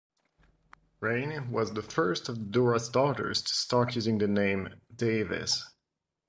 Reine 0.99 1.51
was 1.51 1.73
the 1.73 1.83
first 1.83 2.27
of 2.27 2.39
the 2.39 2.45
Douras 2.59 2.91
daughters 2.91 3.39
to 3.43 3.53
start 3.53 3.93
using 3.95 4.17
the 4.17 4.27
name, 4.27 4.69
'Davies. 4.95 5.63